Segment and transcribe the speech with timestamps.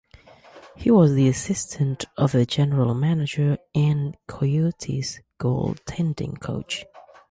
[0.75, 6.83] He was the Assistant to the General Manager and Coyotes' goaltending coach.